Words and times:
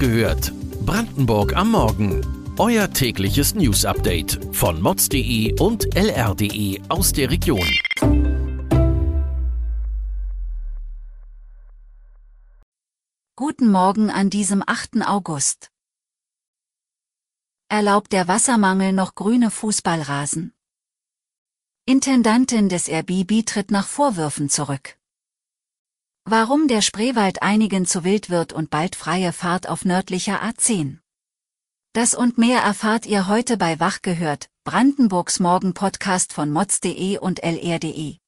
gehört. 0.00 0.52
Brandenburg 0.86 1.54
am 1.54 1.72
Morgen. 1.72 2.26
Euer 2.58 2.90
tägliches 2.90 3.54
News-Update 3.54 4.40
von 4.52 4.80
mods.de 4.80 5.60
und 5.60 5.94
lr.de 5.94 6.80
aus 6.88 7.12
der 7.12 7.30
Region. 7.30 7.68
Guten 13.36 13.70
Morgen 13.70 14.10
an 14.10 14.30
diesem 14.30 14.64
8. 14.66 15.02
August. 15.06 15.70
Erlaubt 17.68 18.12
der 18.12 18.26
Wassermangel 18.26 18.92
noch 18.92 19.14
grüne 19.14 19.50
Fußballrasen? 19.50 20.54
Intendantin 21.84 22.68
des 22.68 22.88
RBB 22.88 23.44
tritt 23.44 23.70
nach 23.70 23.86
Vorwürfen 23.86 24.48
zurück. 24.48 24.99
Warum 26.24 26.68
der 26.68 26.82
Spreewald 26.82 27.42
einigen 27.42 27.86
zu 27.86 28.04
wild 28.04 28.30
wird 28.30 28.52
und 28.52 28.70
bald 28.70 28.94
freie 28.94 29.32
Fahrt 29.32 29.68
auf 29.68 29.84
nördlicher 29.84 30.42
A10. 30.42 30.98
Das 31.92 32.14
und 32.14 32.38
mehr 32.38 32.60
erfahrt 32.60 33.06
ihr 33.06 33.26
heute 33.26 33.56
bei 33.56 33.80
Wach 33.80 34.02
gehört, 34.02 34.48
Brandenburgs 34.64 35.40
Morgen-Podcast 35.40 36.32
von 36.32 36.50
mods.de 36.50 37.18
und 37.18 37.42
lr.de. 37.42 38.18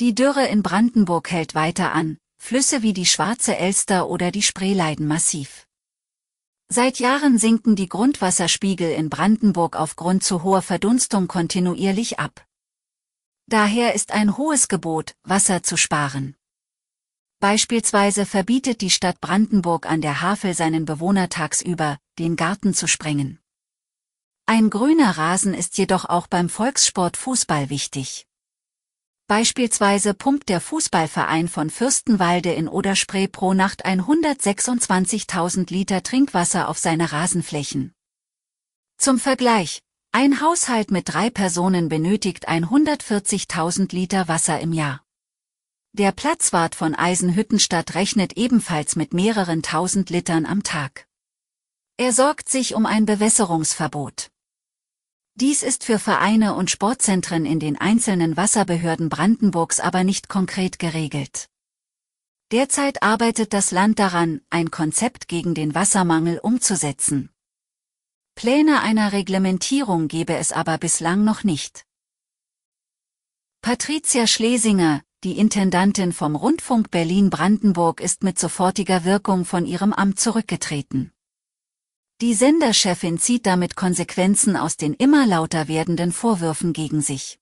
Die 0.00 0.14
Dürre 0.14 0.46
in 0.46 0.62
Brandenburg 0.62 1.30
hält 1.30 1.54
weiter 1.54 1.92
an, 1.92 2.18
Flüsse 2.40 2.82
wie 2.82 2.92
die 2.92 3.06
Schwarze 3.06 3.56
Elster 3.56 4.08
oder 4.08 4.30
die 4.30 4.42
Spree 4.42 4.74
leiden 4.74 5.06
massiv. 5.06 5.66
Seit 6.68 6.98
Jahren 6.98 7.38
sinken 7.38 7.76
die 7.76 7.88
Grundwasserspiegel 7.88 8.90
in 8.90 9.10
Brandenburg 9.10 9.76
aufgrund 9.76 10.24
zu 10.24 10.42
hoher 10.42 10.62
Verdunstung 10.62 11.28
kontinuierlich 11.28 12.18
ab. 12.18 12.46
Daher 13.46 13.94
ist 13.94 14.12
ein 14.12 14.36
hohes 14.36 14.68
Gebot, 14.68 15.14
Wasser 15.24 15.62
zu 15.62 15.76
sparen. 15.76 16.37
Beispielsweise 17.40 18.26
verbietet 18.26 18.80
die 18.80 18.90
Stadt 18.90 19.20
Brandenburg 19.20 19.86
an 19.86 20.00
der 20.00 20.22
Havel 20.22 20.54
seinen 20.54 20.84
Bewohner 20.84 21.28
tagsüber, 21.28 21.98
den 22.18 22.34
Garten 22.34 22.74
zu 22.74 22.88
sprengen. 22.88 23.38
Ein 24.46 24.70
grüner 24.70 25.16
Rasen 25.16 25.54
ist 25.54 25.78
jedoch 25.78 26.04
auch 26.04 26.26
beim 26.26 26.48
Volkssport 26.48 27.16
Fußball 27.16 27.70
wichtig. 27.70 28.26
Beispielsweise 29.28 30.14
pumpt 30.14 30.48
der 30.48 30.60
Fußballverein 30.60 31.48
von 31.48 31.70
Fürstenwalde 31.70 32.52
in 32.54 32.66
Oderspree 32.66 33.28
pro 33.28 33.52
Nacht 33.52 33.84
126.000 33.84 35.70
Liter 35.70 36.02
Trinkwasser 36.02 36.68
auf 36.68 36.78
seine 36.78 37.12
Rasenflächen. 37.12 37.92
Zum 38.96 39.20
Vergleich, 39.20 39.82
ein 40.10 40.40
Haushalt 40.40 40.90
mit 40.90 41.12
drei 41.12 41.30
Personen 41.30 41.88
benötigt 41.88 42.48
140.000 42.48 43.94
Liter 43.94 44.26
Wasser 44.26 44.58
im 44.58 44.72
Jahr. 44.72 45.04
Der 45.92 46.12
Platzwart 46.12 46.74
von 46.74 46.94
Eisenhüttenstadt 46.94 47.94
rechnet 47.94 48.36
ebenfalls 48.36 48.94
mit 48.94 49.14
mehreren 49.14 49.62
tausend 49.62 50.10
Litern 50.10 50.44
am 50.44 50.62
Tag. 50.62 51.06
Er 51.96 52.12
sorgt 52.12 52.48
sich 52.48 52.74
um 52.74 52.86
ein 52.86 53.06
Bewässerungsverbot. 53.06 54.30
Dies 55.34 55.62
ist 55.62 55.84
für 55.84 55.98
Vereine 55.98 56.54
und 56.54 56.70
Sportzentren 56.70 57.46
in 57.46 57.58
den 57.58 57.80
einzelnen 57.80 58.36
Wasserbehörden 58.36 59.08
Brandenburgs 59.08 59.80
aber 59.80 60.04
nicht 60.04 60.28
konkret 60.28 60.78
geregelt. 60.78 61.48
Derzeit 62.50 63.02
arbeitet 63.02 63.52
das 63.52 63.70
Land 63.70 63.98
daran, 63.98 64.40
ein 64.50 64.70
Konzept 64.70 65.28
gegen 65.28 65.54
den 65.54 65.74
Wassermangel 65.74 66.38
umzusetzen. 66.38 67.30
Pläne 68.34 68.80
einer 68.80 69.12
Reglementierung 69.12 70.08
gebe 70.08 70.36
es 70.36 70.52
aber 70.52 70.78
bislang 70.78 71.24
noch 71.24 71.44
nicht. 71.44 71.84
Patricia 73.60 74.26
Schlesinger, 74.26 75.02
die 75.24 75.36
Intendantin 75.36 76.12
vom 76.12 76.36
Rundfunk 76.36 76.92
Berlin-Brandenburg 76.92 78.00
ist 78.00 78.22
mit 78.22 78.38
sofortiger 78.38 79.04
Wirkung 79.04 79.44
von 79.44 79.66
ihrem 79.66 79.92
Amt 79.92 80.20
zurückgetreten. 80.20 81.10
Die 82.20 82.34
Senderchefin 82.34 83.18
zieht 83.18 83.44
damit 83.44 83.74
Konsequenzen 83.74 84.56
aus 84.56 84.76
den 84.76 84.94
immer 84.94 85.26
lauter 85.26 85.66
werdenden 85.66 86.12
Vorwürfen 86.12 86.72
gegen 86.72 87.00
sich. 87.00 87.40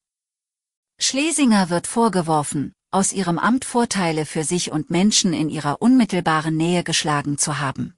Schlesinger 0.98 1.69
wird 1.69 1.87
vorgeworfen, 1.87 2.72
aus 2.91 3.12
ihrem 3.12 3.38
Amt 3.38 3.66
Vorteile 3.66 4.25
für 4.25 4.44
sich 4.44 4.72
und 4.72 4.88
Menschen 4.88 5.34
in 5.34 5.50
ihrer 5.50 5.82
unmittelbaren 5.82 6.56
Nähe 6.56 6.82
geschlagen 6.82 7.37
zu 7.37 7.58
haben. 7.58 7.94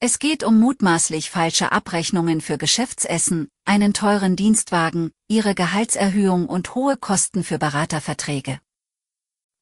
Es 0.00 0.18
geht 0.18 0.44
um 0.44 0.60
mutmaßlich 0.60 1.30
falsche 1.30 1.72
Abrechnungen 1.72 2.42
für 2.42 2.58
Geschäftsessen, 2.58 3.48
einen 3.64 3.94
teuren 3.94 4.36
Dienstwagen, 4.36 5.12
ihre 5.28 5.54
Gehaltserhöhung 5.54 6.46
und 6.46 6.74
hohe 6.74 6.98
Kosten 6.98 7.42
für 7.42 7.58
Beraterverträge. 7.58 8.60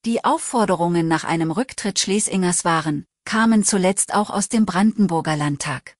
Die 0.05 0.23
Aufforderungen 0.23 1.09
nach 1.09 1.25
einem 1.25 1.51
Rücktritt 1.51 1.99
Schlesingers 1.99 2.67
waren, 2.67 3.07
kamen 3.25 3.65
zuletzt 3.65 4.13
auch 4.13 4.29
aus 4.29 4.51
dem 4.51 4.67
Brandenburger 4.67 5.35
Landtag. 5.35 5.97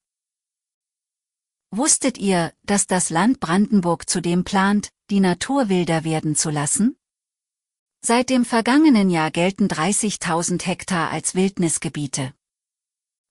Wusstet 1.71 2.19
ihr, 2.19 2.53
dass 2.65 2.87
das 2.87 3.09
Land 3.09 3.41
Brandenburg 3.41 4.09
zudem 4.09 4.45
plant, 4.45 4.91
die 5.09 5.21
Natur 5.21 5.71
wilder 5.71 6.05
werden 6.05 6.37
zu 6.37 6.51
lassen? 6.51 6.99
Seit 8.03 8.29
dem 8.29 8.45
vergangenen 8.45 9.09
Jahr 9.09 9.31
gelten 9.31 9.69
30.000 9.69 10.63
Hektar 10.67 11.11
als 11.11 11.35
Wildnisgebiete. 11.35 12.35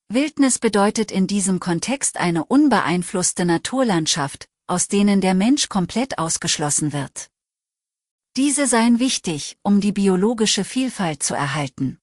Wildnis 0.09 0.57
bedeutet 0.57 1.11
in 1.11 1.27
diesem 1.27 1.59
Kontext 1.59 2.17
eine 2.17 2.45
unbeeinflusste 2.45 3.45
Naturlandschaft, 3.45 4.47
aus 4.65 4.87
denen 4.87 5.21
der 5.21 5.35
Mensch 5.35 5.69
komplett 5.69 6.17
ausgeschlossen 6.17 6.93
wird. 6.93 7.29
Diese 8.35 8.65
seien 8.65 8.97
wichtig, 8.97 9.59
um 9.61 9.79
die 9.79 9.91
biologische 9.91 10.63
Vielfalt 10.63 11.21
zu 11.21 11.35
erhalten. 11.35 11.99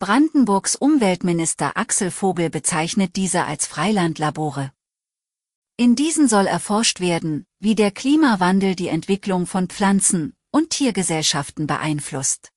Brandenburgs 0.00 0.74
Umweltminister 0.74 1.76
Axel 1.76 2.10
Vogel 2.10 2.50
bezeichnet 2.50 3.14
diese 3.14 3.44
als 3.44 3.68
Freilandlabore. 3.68 4.72
In 5.76 5.94
diesen 5.94 6.26
soll 6.26 6.48
erforscht 6.48 6.98
werden, 6.98 7.46
wie 7.60 7.76
der 7.76 7.92
Klimawandel 7.92 8.74
die 8.74 8.88
Entwicklung 8.88 9.46
von 9.46 9.68
Pflanzen- 9.68 10.34
und 10.50 10.70
Tiergesellschaften 10.70 11.68
beeinflusst. 11.68 12.50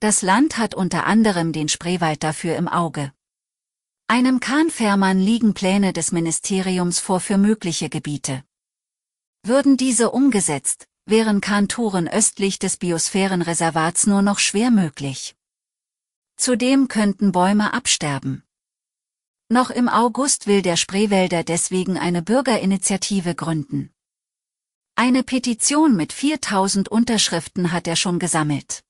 Das 0.00 0.22
Land 0.22 0.58
hat 0.58 0.74
unter 0.74 1.06
anderem 1.06 1.52
den 1.52 1.68
Spreewald 1.68 2.24
dafür 2.24 2.56
im 2.56 2.66
Auge. 2.66 3.12
Einem 4.08 4.40
Kahnfährmann 4.40 5.20
liegen 5.20 5.54
Pläne 5.54 5.92
des 5.92 6.10
Ministeriums 6.10 6.98
vor 6.98 7.20
für 7.20 7.38
mögliche 7.38 7.88
Gebiete. 7.88 8.42
Würden 9.44 9.76
diese 9.76 10.10
umgesetzt, 10.10 10.88
wären 11.10 11.40
Kanturen 11.40 12.08
östlich 12.08 12.58
des 12.58 12.76
Biosphärenreservats 12.76 14.06
nur 14.06 14.22
noch 14.22 14.38
schwer 14.38 14.70
möglich. 14.70 15.36
Zudem 16.36 16.88
könnten 16.88 17.32
Bäume 17.32 17.72
absterben. 17.72 18.44
Noch 19.48 19.70
im 19.70 19.88
August 19.88 20.46
will 20.46 20.60
der 20.60 20.76
Spreewälder 20.76 21.44
deswegen 21.44 21.96
eine 21.96 22.20
Bürgerinitiative 22.20 23.34
gründen. 23.34 23.90
Eine 24.94 25.22
Petition 25.22 25.96
mit 25.96 26.12
4000 26.12 26.88
Unterschriften 26.88 27.72
hat 27.72 27.86
er 27.86 27.96
schon 27.96 28.18
gesammelt. 28.18 28.82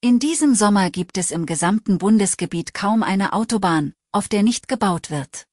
In 0.00 0.20
diesem 0.20 0.54
Sommer 0.54 0.90
gibt 0.90 1.18
es 1.18 1.32
im 1.32 1.44
gesamten 1.44 1.98
Bundesgebiet 1.98 2.72
kaum 2.72 3.02
eine 3.02 3.32
Autobahn, 3.32 3.94
auf 4.12 4.28
der 4.28 4.44
nicht 4.44 4.68
gebaut 4.68 5.10
wird. 5.10 5.47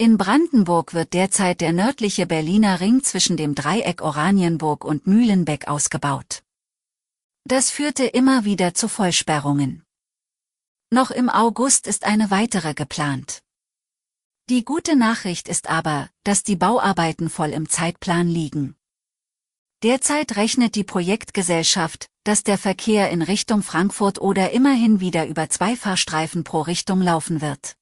In 0.00 0.16
Brandenburg 0.16 0.94
wird 0.94 1.12
derzeit 1.12 1.60
der 1.60 1.72
nördliche 1.72 2.24
Berliner 2.24 2.78
Ring 2.78 3.02
zwischen 3.02 3.36
dem 3.36 3.56
Dreieck 3.56 4.00
Oranienburg 4.00 4.84
und 4.84 5.08
Mühlenbeck 5.08 5.66
ausgebaut. 5.66 6.44
Das 7.42 7.70
führte 7.70 8.04
immer 8.04 8.44
wieder 8.44 8.74
zu 8.74 8.86
Vollsperrungen. 8.86 9.82
Noch 10.90 11.10
im 11.10 11.28
August 11.28 11.88
ist 11.88 12.04
eine 12.04 12.30
weitere 12.30 12.74
geplant. 12.74 13.42
Die 14.48 14.64
gute 14.64 14.94
Nachricht 14.94 15.48
ist 15.48 15.68
aber, 15.68 16.08
dass 16.22 16.44
die 16.44 16.54
Bauarbeiten 16.54 17.28
voll 17.28 17.50
im 17.50 17.68
Zeitplan 17.68 18.28
liegen. 18.28 18.76
Derzeit 19.82 20.36
rechnet 20.36 20.76
die 20.76 20.84
Projektgesellschaft, 20.84 22.06
dass 22.22 22.44
der 22.44 22.56
Verkehr 22.56 23.10
in 23.10 23.20
Richtung 23.20 23.62
Frankfurt 23.64 24.20
oder 24.20 24.52
immerhin 24.52 25.00
wieder 25.00 25.26
über 25.26 25.50
zwei 25.50 25.74
Fahrstreifen 25.74 26.44
pro 26.44 26.60
Richtung 26.60 27.02
laufen 27.02 27.40
wird. 27.40 27.77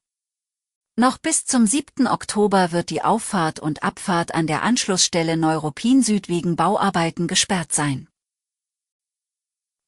Noch 0.98 1.18
bis 1.18 1.44
zum 1.44 1.66
7. 1.66 2.06
Oktober 2.06 2.72
wird 2.72 2.88
die 2.88 3.02
Auffahrt 3.02 3.60
und 3.60 3.82
Abfahrt 3.82 4.34
an 4.34 4.46
der 4.46 4.62
Anschlussstelle 4.62 5.36
Neuruppin 5.36 6.02
Süd 6.02 6.30
wegen 6.30 6.56
Bauarbeiten 6.56 7.28
gesperrt 7.28 7.70
sein. 7.70 8.08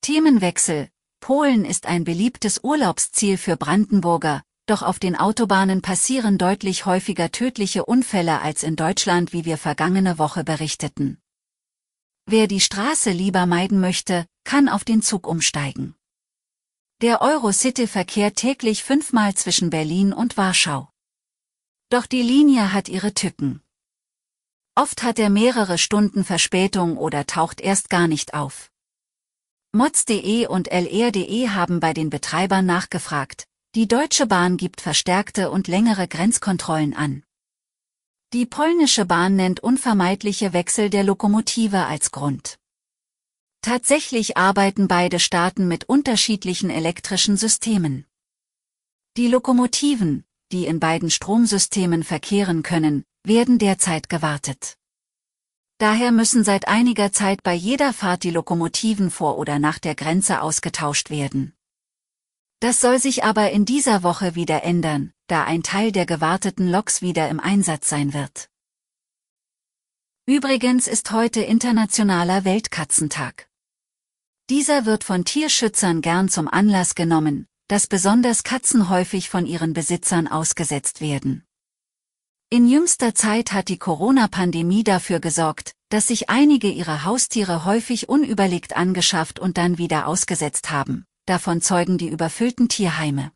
Themenwechsel 0.02 0.90
Polen 1.20 1.64
ist 1.64 1.86
ein 1.86 2.04
beliebtes 2.04 2.60
Urlaubsziel 2.62 3.38
für 3.38 3.56
Brandenburger, 3.56 4.42
doch 4.66 4.82
auf 4.82 4.98
den 4.98 5.16
Autobahnen 5.16 5.80
passieren 5.80 6.36
deutlich 6.36 6.84
häufiger 6.84 7.32
tödliche 7.32 7.86
Unfälle 7.86 8.42
als 8.42 8.62
in 8.62 8.76
Deutschland, 8.76 9.32
wie 9.32 9.46
wir 9.46 9.56
vergangene 9.56 10.18
Woche 10.18 10.44
berichteten. 10.44 11.22
Wer 12.26 12.48
die 12.48 12.60
Straße 12.60 13.12
lieber 13.12 13.46
meiden 13.46 13.80
möchte, 13.80 14.26
kann 14.44 14.68
auf 14.68 14.84
den 14.84 15.00
Zug 15.00 15.26
umsteigen. 15.26 15.94
Der 17.00 17.22
Eurocity 17.22 17.86
verkehrt 17.86 18.36
täglich 18.36 18.84
fünfmal 18.84 19.34
zwischen 19.34 19.70
Berlin 19.70 20.12
und 20.12 20.36
Warschau. 20.36 20.90
Doch 21.90 22.04
die 22.04 22.22
Linie 22.22 22.74
hat 22.74 22.90
ihre 22.90 23.14
Tücken. 23.14 23.62
Oft 24.74 25.02
hat 25.02 25.18
er 25.18 25.30
mehrere 25.30 25.78
Stunden 25.78 26.22
Verspätung 26.22 26.98
oder 26.98 27.26
taucht 27.26 27.62
erst 27.62 27.88
gar 27.88 28.08
nicht 28.08 28.34
auf. 28.34 28.70
Mods.de 29.72 30.46
und 30.46 30.68
lr.de 30.68 31.48
haben 31.48 31.80
bei 31.80 31.94
den 31.94 32.10
Betreibern 32.10 32.66
nachgefragt, 32.66 33.46
Die 33.74 33.88
Deutsche 33.88 34.26
Bahn 34.26 34.56
gibt 34.58 34.80
verstärkte 34.80 35.50
und 35.50 35.66
längere 35.66 36.08
Grenzkontrollen 36.08 36.94
an. 36.94 37.22
Die 38.34 38.44
polnische 38.44 39.06
Bahn 39.06 39.36
nennt 39.36 39.60
unvermeidliche 39.60 40.52
Wechsel 40.52 40.90
der 40.90 41.04
Lokomotive 41.04 41.86
als 41.86 42.10
Grund. 42.10 42.58
Tatsächlich 43.62 44.36
arbeiten 44.36 44.88
beide 44.88 45.18
Staaten 45.18 45.66
mit 45.68 45.88
unterschiedlichen 45.88 46.68
elektrischen 46.68 47.38
Systemen. 47.38 48.06
Die 49.16 49.28
Lokomotiven, 49.28 50.24
die 50.52 50.66
in 50.66 50.80
beiden 50.80 51.10
Stromsystemen 51.10 52.02
verkehren 52.04 52.62
können, 52.62 53.04
werden 53.24 53.58
derzeit 53.58 54.08
gewartet. 54.08 54.76
Daher 55.78 56.10
müssen 56.10 56.42
seit 56.42 56.66
einiger 56.66 57.12
Zeit 57.12 57.42
bei 57.42 57.54
jeder 57.54 57.92
Fahrt 57.92 58.24
die 58.24 58.30
Lokomotiven 58.30 59.10
vor 59.10 59.38
oder 59.38 59.58
nach 59.58 59.78
der 59.78 59.94
Grenze 59.94 60.42
ausgetauscht 60.42 61.10
werden. 61.10 61.54
Das 62.60 62.80
soll 62.80 62.98
sich 62.98 63.22
aber 63.22 63.52
in 63.52 63.64
dieser 63.64 64.02
Woche 64.02 64.34
wieder 64.34 64.64
ändern, 64.64 65.12
da 65.28 65.44
ein 65.44 65.62
Teil 65.62 65.92
der 65.92 66.06
gewarteten 66.06 66.68
Loks 66.68 67.02
wieder 67.02 67.28
im 67.28 67.38
Einsatz 67.38 67.88
sein 67.88 68.12
wird. 68.12 68.50
Übrigens 70.26 70.88
ist 70.88 71.12
heute 71.12 71.40
Internationaler 71.40 72.44
Weltkatzentag. 72.44 73.48
Dieser 74.50 74.84
wird 74.84 75.04
von 75.04 75.24
Tierschützern 75.24 76.00
gern 76.00 76.28
zum 76.28 76.48
Anlass 76.48 76.96
genommen, 76.96 77.46
dass 77.68 77.86
besonders 77.86 78.42
Katzen 78.42 78.88
häufig 78.88 79.28
von 79.28 79.46
ihren 79.46 79.74
Besitzern 79.74 80.26
ausgesetzt 80.26 81.00
werden. 81.00 81.44
In 82.50 82.66
jüngster 82.66 83.14
Zeit 83.14 83.52
hat 83.52 83.68
die 83.68 83.76
Corona-Pandemie 83.76 84.82
dafür 84.82 85.20
gesorgt, 85.20 85.72
dass 85.90 86.08
sich 86.08 86.30
einige 86.30 86.70
ihrer 86.70 87.04
Haustiere 87.04 87.66
häufig 87.66 88.08
unüberlegt 88.08 88.74
angeschafft 88.74 89.38
und 89.38 89.58
dann 89.58 89.76
wieder 89.76 90.06
ausgesetzt 90.06 90.70
haben. 90.70 91.04
Davon 91.26 91.60
zeugen 91.60 91.98
die 91.98 92.08
überfüllten 92.08 92.70
Tierheime. 92.70 93.32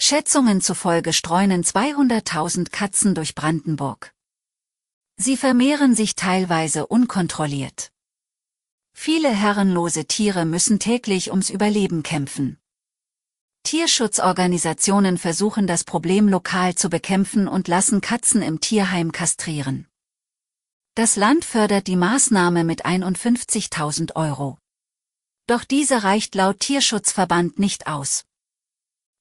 Schätzungen 0.00 0.62
zufolge 0.62 1.12
streunen 1.12 1.64
200.000 1.64 2.70
Katzen 2.70 3.14
durch 3.14 3.34
Brandenburg. 3.34 4.14
Sie 5.16 5.36
vermehren 5.36 5.94
sich 5.94 6.14
teilweise 6.14 6.86
unkontrolliert. 6.86 7.90
Viele 8.94 9.28
herrenlose 9.28 10.06
Tiere 10.06 10.46
müssen 10.46 10.78
täglich 10.78 11.30
ums 11.30 11.50
Überleben 11.50 12.02
kämpfen. 12.02 12.58
Tierschutzorganisationen 13.68 15.18
versuchen 15.18 15.66
das 15.66 15.84
Problem 15.84 16.26
lokal 16.26 16.74
zu 16.74 16.88
bekämpfen 16.88 17.46
und 17.46 17.68
lassen 17.68 18.00
Katzen 18.00 18.40
im 18.40 18.60
Tierheim 18.60 19.12
kastrieren. 19.12 19.86
Das 20.94 21.16
Land 21.16 21.44
fördert 21.44 21.86
die 21.86 21.96
Maßnahme 21.96 22.64
mit 22.64 22.86
51.000 22.86 24.16
Euro. 24.16 24.56
Doch 25.46 25.64
diese 25.64 26.02
reicht 26.02 26.34
laut 26.34 26.60
Tierschutzverband 26.60 27.58
nicht 27.58 27.86
aus. 27.86 28.24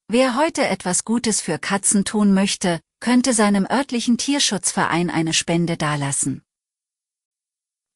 Wer 0.08 0.38
heute 0.38 0.66
etwas 0.66 1.04
Gutes 1.04 1.42
für 1.42 1.60
Katzen 1.60 2.06
tun 2.06 2.34
möchte, 2.34 2.80
könnte 3.02 3.34
seinem 3.34 3.68
örtlichen 3.70 4.18
Tierschutzverein 4.18 5.10
eine 5.10 5.34
Spende 5.34 5.76
dalassen. 5.76 6.42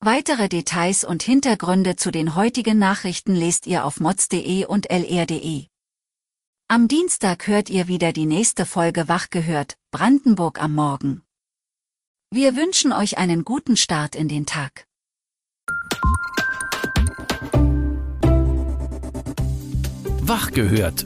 Weitere 0.02 0.50
Details 0.50 1.06
und 1.06 1.24
Hintergründe 1.24 1.96
zu 1.96 2.12
den 2.12 2.36
heutigen 2.36 2.78
Nachrichten 2.78 3.36
lest 3.36 3.68
ihr 3.68 3.86
auf 3.86 4.02
mods.de 4.02 4.66
und 4.66 4.92
lr.de. 4.92 5.71
Am 6.74 6.88
Dienstag 6.88 7.48
hört 7.48 7.70
ihr 7.70 7.90
wieder 7.90 8.14
die 8.14 8.26
nächste 8.26 8.66
Folge 8.66 9.10
Wach 9.10 9.30
gehört, 9.30 9.76
Brandenburg 9.92 10.64
am 10.64 10.74
Morgen. 10.74 11.22
Wir 12.34 12.56
wünschen 12.56 12.94
euch 12.94 13.18
einen 13.18 13.44
guten 13.44 13.76
Start 13.76 14.16
in 14.16 14.30
den 14.30 14.46
Tag. 14.46 14.86
Wach 20.22 20.52
gehört. 20.52 21.06